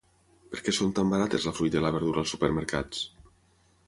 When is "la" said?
1.49-1.53, 1.83-1.91